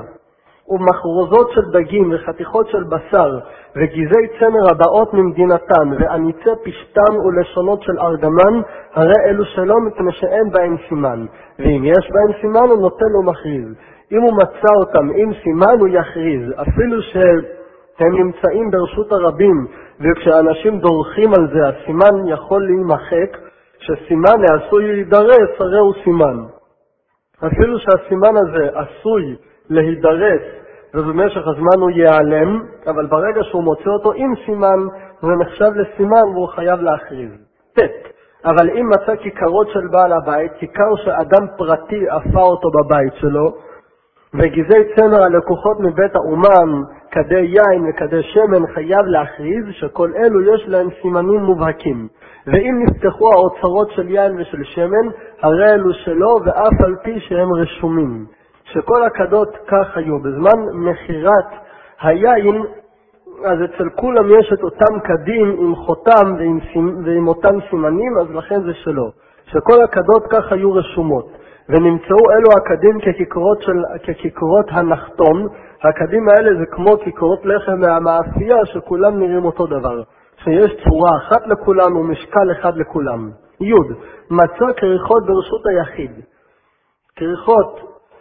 [0.71, 3.39] ומחרוזות של דגים וחתיכות של בשר
[3.77, 8.61] וגזעי צמר הבאות ממדינתן ואניצי פשתן ולשונות של ארגמן,
[8.95, 11.27] הרי אלו שלא מפני שאין בהם סימן,
[11.59, 13.75] ואם יש בהם סימן הוא נותן לו מכריז.
[14.13, 19.67] אם הוא מצא אותם עם סימן הוא יכריז, אפילו שהם נמצאים ברשות הרבים,
[20.01, 23.39] וכשאנשים דורכים על זה הסימן יכול להימחק,
[23.79, 26.58] שסימן עשוי להידרס, הרי הוא סימן.
[27.47, 29.37] אפילו שהסימן הזה עשוי
[29.71, 30.43] להידרס
[30.95, 34.79] ובמשך הזמן הוא ייעלם, אבל ברגע שהוא מוצא אותו עם סימן,
[35.23, 37.31] זה נחשב לסימן והוא חייב להכריז.
[37.75, 37.81] ט.
[38.45, 43.55] אבל אם מצא כיכרות של בעל הבית, כיכר שאדם פרטי עפה אותו בבית שלו,
[44.35, 50.89] וגזעי צמר הלקוחות מבית האומן, כדי יין וכדי שמן, חייב להכריז שכל אלו יש להם
[51.03, 52.09] סימנים מובהקים.
[52.47, 55.09] ואם נפתחו האוצרות של יין ושל שמן,
[55.43, 58.27] הרי אלו שלו, ואף על פי שהם רשומים.
[58.65, 60.19] שכל הכדות כך היו.
[60.19, 61.47] בזמן מכירת
[62.01, 62.63] היין,
[63.45, 66.59] אז אצל כולם יש את אותם כדים עם חותם ועם,
[67.05, 69.11] ועם אותם סימנים, אז לכן זה שלו.
[69.45, 71.29] שכל הכדות כך היו רשומות.
[71.69, 75.47] ונמצאו אלו הכדים ככיכרות, של, ככיכרות הנחתום.
[75.83, 80.03] הכדים האלה זה כמו כיכרות לחם מהמאפייה, שכולם נראים אותו דבר.
[80.45, 83.31] שיש צורה אחת לכולם ומשקל אחד לכולם.
[83.61, 83.73] י.
[84.31, 86.11] מצא כריכות ברשות היחיד.
[87.17, 87.81] כריכות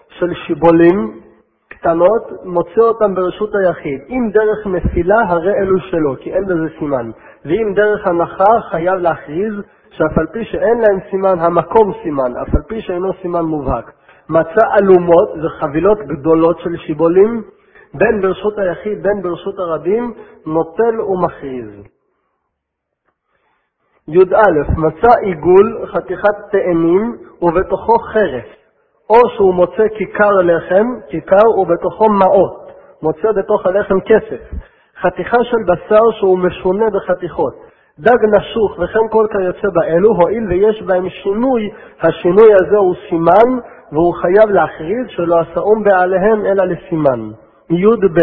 [0.09, 1.21] של שיבולים
[1.69, 4.01] קטנות, מוצא אותם ברשות היחיד.
[4.09, 7.11] אם דרך מפילה, הרי אלו שלו, כי אין בזה סימן.
[7.45, 9.53] ואם דרך הנחה, חייב להכריז
[9.91, 13.91] שאף על פי שאין להם סימן, המקום סימן, אף על פי שאינו סימן מובהק.
[14.29, 17.43] מצא אלומות, זה חבילות גדולות של שיבולים,
[17.93, 20.13] בין ברשות היחיד, בין ברשות הרבים,
[20.45, 21.96] נוטל ומכריז.
[24.07, 28.57] י"א מצא עיגול, חתיכת תאנים, ובתוכו חרס.
[29.09, 34.41] או שהוא מוצא כיכר לחם, כיכר ובתוכו מעות, מוצא בתוך הלחם כסף,
[35.01, 37.53] חתיכה של בשר שהוא משונה בחתיכות,
[37.99, 41.69] דג נשוך וכן כל כיוצא באלו, הואיל ויש בהם שינוי,
[42.01, 43.59] השינוי הזה הוא סימן,
[43.91, 47.29] והוא חייב להכריז שלא עשאום בעליהם אלא לסימן.
[47.69, 48.19] י"ב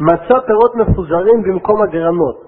[0.00, 2.47] מצא פירות מפוזרים במקום הגרנות.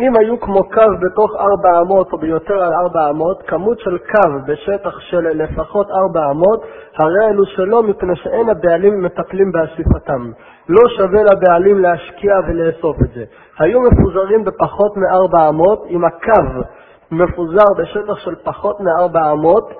[0.00, 4.28] אם היו כמו קו בתוך ארבע אמות או ביותר על ארבע אמות, כמות של קו
[4.46, 6.64] בשטח של לפחות ארבע אמות,
[6.98, 10.30] הרי אלו שלא מפני שאין הבעלים מטפלים באסיפתם.
[10.68, 13.24] לא שווה לבעלים להשקיע ולאסוף את זה.
[13.58, 16.64] היו מפוזרים בפחות מארבע אמות, אם הקו
[17.10, 19.70] מפוזר בשטח של פחות מארבע אמות,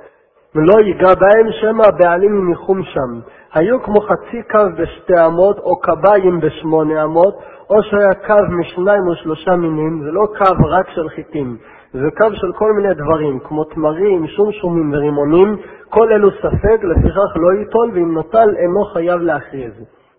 [0.55, 3.20] ולא ייגע בהם, שמא הבעלים יניחום שם.
[3.55, 7.35] היו כמו חצי קו בשתי אמות, או קביים בשמונה אמות,
[7.70, 11.57] או שהיה קו משניים או שלושה מינים, זה לא קו רק של חיטים,
[11.92, 15.57] זה קו של כל מיני דברים, כמו תמרים, שומשומים ורימונים,
[15.88, 19.72] כל אלו ספק, לפיכך לא ייטול, ואם נוטל אינו חייב להכריז.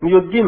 [0.03, 0.41] י"ג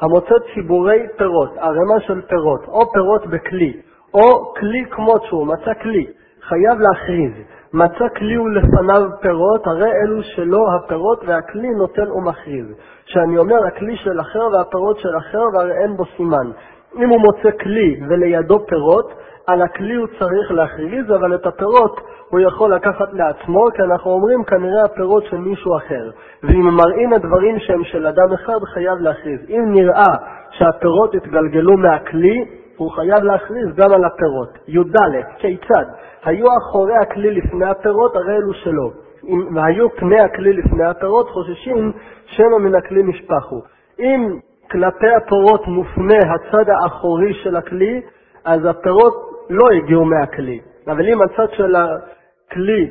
[0.00, 3.72] המוצא ציבורי פירות, ערימה של פירות, או פירות בכלי,
[4.14, 6.06] או כלי כמות שהוא, מצא כלי,
[6.42, 7.32] חייב להכריז.
[7.74, 12.66] מצא כלי ולפניו פירות, הרי אלו שלו הפירות והכלי נותן ומכריז.
[13.04, 16.50] שאני אומר הכלי של אחר והפירות של אחר והרי אין בו סימן.
[16.96, 19.12] אם הוא מוצא כלי ולידו פירות,
[19.46, 24.44] על הכלי הוא צריך להכריז, אבל את הפירות הוא יכול לקחת לעצמו, כי אנחנו אומרים
[24.44, 26.10] כנראה הפירות של מישהו אחר.
[26.42, 29.40] ואם מראים הדברים שהם של אדם אחד, חייב להכריז.
[29.48, 30.14] אם נראה
[30.50, 32.44] שהפירות התגלגלו מהכלי,
[32.76, 34.58] הוא חייב להכריז גם על הפירות.
[34.68, 34.96] י"ד,
[35.38, 35.84] כיצד?
[36.24, 38.90] היו אחורי הכלי לפני הפירות, הרי אלו שלו.
[39.28, 41.92] אם היו פני הכלי לפני הפירות, חוששים
[42.26, 43.62] שמא מן הכלי נשפכו.
[44.00, 44.38] אם
[44.70, 48.02] כלפי הפירות מופנה הצד האחורי של הכלי,
[48.44, 49.14] אז הפירות
[49.50, 50.60] לא הגיעו מהכלי.
[50.86, 52.90] אבל אם הצד של הכלי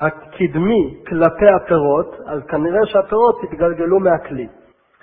[0.00, 4.48] הקדמי כלפי הפירות, אז כנראה שהפירות התגלגלו מהכלי.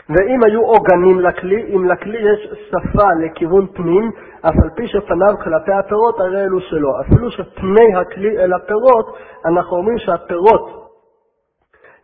[0.10, 5.72] ואם היו עוגנים לכלי, אם לכלי יש שפה לכיוון פנים, אף על פי שפניו כלפי
[5.72, 7.02] הפירות, הרי אלו שלו.
[7.02, 10.80] אפילו שפני הכלי אל הפירות, אנחנו אומרים שהפירות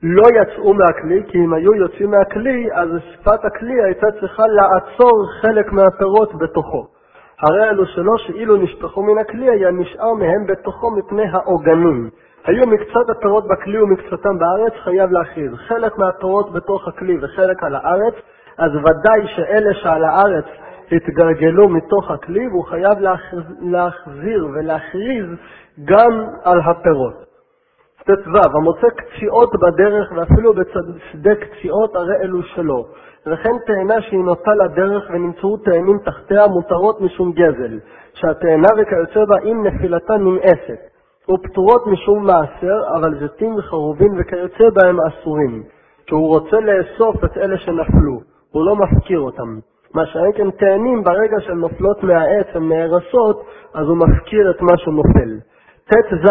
[0.04, 5.72] לא יצאו מהכלי, כי אם היו יוצאים מהכלי, אז שפת הכלי הייתה צריכה לעצור חלק
[5.72, 6.88] מהפירות בתוכו.
[7.42, 12.10] הרי אלו שלו, שאילו נשפכו מן הכלי, היה נשאר מהם בתוכו מפני העוגנים.
[12.46, 15.52] היו מקצת הפירות בכלי ומקצתם בארץ, חייב להכריז.
[15.56, 18.14] חלק מהפירות בתוך הכלי וחלק על הארץ,
[18.58, 20.46] אז ודאי שאלה שעל הארץ
[20.92, 22.98] התגלגלו מתוך הכלי, והוא חייב
[23.62, 25.26] להחזיר ולהכריז
[25.86, 27.26] גם על הפירות.
[28.06, 32.86] ט"ו, המוצא קציעות בדרך ואפילו בשדה קציעות, הרי אלו שלו.
[33.28, 37.80] וכן תאנה שהיא נוטה לדרך ונמצאו תאנים תחתיה מותרות משום גזל,
[38.14, 40.95] שהתאנה וכיוצא בה אם נפילתה נמאסת.
[41.30, 45.64] ופטורות משום מעשר, אבל זיתים וחרובין וכיוצא בהם אסורים,
[46.08, 48.20] כי הוא רוצה לאסוף את אלה שנפלו,
[48.52, 49.60] הוא לא מפקיר אותם.
[49.94, 54.78] מה שאין כן תאנים, ברגע שהן נופלות מהעץ, הן נהרסות, אז הוא מפקיר את מה
[54.78, 55.40] שנופל.
[55.90, 56.30] ט"ז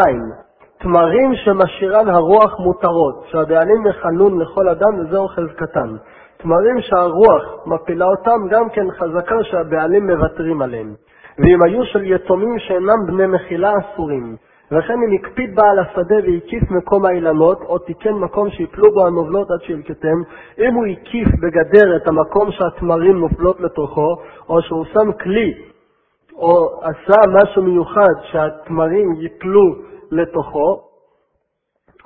[0.78, 5.96] תמרים שמשאירן הרוח מותרות, שהבעלים מחנון לכל אדם וזהו חזקתן.
[6.36, 10.94] תמרים שהרוח מפילה אותם, גם כן חזקה שהבעלים מוותרים עליהם.
[11.38, 14.36] ואם היו של יתומים שאינם בני מחילה אסורים,
[14.72, 19.62] וכן אם הקפיד בעל השדה והקיף מקום האילנות, או תיקן מקום שיפלו בו הנובלות עד
[19.62, 20.22] שילקטם,
[20.58, 24.16] אם הוא הקיף בגדר את המקום שהתמרים נופלות לתוכו,
[24.48, 25.54] או שהוא שם כלי,
[26.36, 29.74] או עשה משהו מיוחד שהתמרים ייפלו
[30.10, 30.80] לתוכו,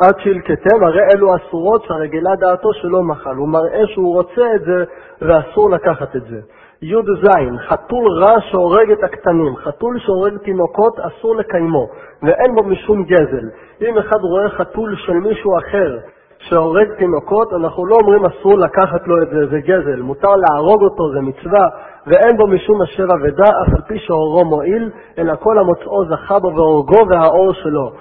[0.01, 3.35] עד שילקטם, הרי אלו אסורות שהרגלה דעתו שלא מחל.
[3.35, 4.85] הוא מראה שהוא רוצה את זה
[5.21, 6.41] ואסור לקחת את זה.
[6.83, 7.29] י"ז,
[7.69, 11.89] חתול רע שהורג את הקטנים, חתול שהורג תינוקות אסור לקיימו,
[12.23, 13.49] ואין בו משום גזל.
[13.81, 15.99] אם אחד רואה חתול של מישהו אחר
[16.39, 21.13] שהורג תינוקות, אנחנו לא אומרים אסור לקחת לו את זה, זה גזל, מותר להרוג אותו,
[21.13, 21.69] זה מצווה,
[22.07, 26.53] ואין בו משום אשר אבדה, אף על פי שהורו מועיל, אלא כל המוצאו זכה בו
[26.55, 27.93] והורגו והאור שלו.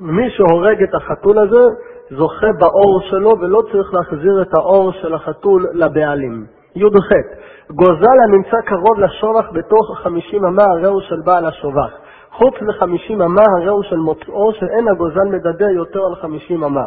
[0.00, 1.62] מי שהורג את החתול הזה,
[2.10, 6.59] זוכה באור שלו, ולא צריך להחזיר את האור של החתול לבעלים.
[6.76, 7.08] י"ח
[7.70, 11.90] גוזל הנמצא קרוב לשובח בתוך חמישים אמה הרי הוא של בעל השובח.
[12.32, 16.84] חוץ לחמישים אמה הרי הוא של מוצאו שאין הגוזל מדדה יותר על חמישים אמה.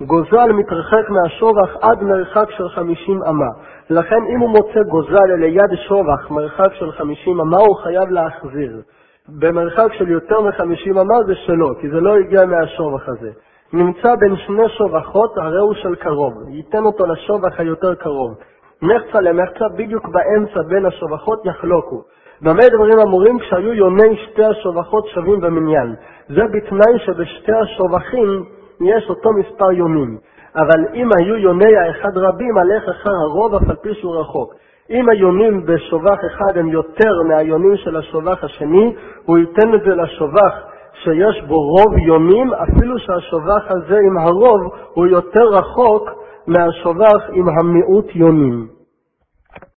[0.00, 3.48] גוזל מתרחק מהשובח עד מרחק של חמישים אמה.
[3.90, 8.80] לכן אם הוא מוצא גוזל ליד שובח מרחק של חמישים אמה הוא חייב להחזיר.
[9.28, 13.30] במרחק של יותר מחמישים אמה זה שלו, כי זה לא הגיע מהשובח הזה.
[13.72, 16.32] נמצא בין שני שובחות, הרי הוא של קרוב.
[16.48, 18.34] ייתן אותו לשובח היותר קרוב.
[18.82, 22.02] מחצה למחצה, בדיוק באמצע בין השובחות יחלוקו.
[22.42, 25.94] במה דברים אמורים כשהיו יוני שתי השובחות שווים במניין?
[26.28, 28.44] זה בתנאי שבשתי השובחים
[28.80, 30.18] יש אותו מספר יונים.
[30.56, 34.54] אבל אם היו יוני האחד רבים, הלך אחר הרוב אף על פי שהוא רחוק.
[34.90, 38.94] אם היונים בשובח אחד הם יותר מהיונים של השובח השני,
[39.26, 40.54] הוא ייתן את זה לשובח
[41.02, 46.10] שיש בו רוב יונים, אפילו שהשובח הזה עם הרוב הוא יותר רחוק
[46.46, 48.79] מהשובח עם המיעוט יונים.